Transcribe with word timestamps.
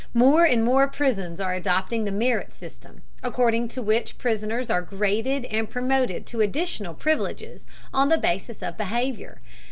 More 0.15 0.45
and 0.45 0.63
more 0.63 0.87
prisons 0.87 1.39
are 1.39 1.53
adopting 1.53 2.05
the 2.05 2.11
merit 2.11 2.53
system, 2.55 3.03
according 3.21 3.67
to 3.67 3.83
which 3.83 4.17
prisoners 4.17 4.71
are 4.71 4.81
graded 4.81 5.45
and 5.45 5.69
promoted 5.69 6.25
to 6.25 6.41
additional 6.41 6.95
privileges 6.95 7.67
on 7.93 8.09
the 8.09 8.17
basis 8.17 8.63
of 8.63 8.79
behavior. 8.79 9.41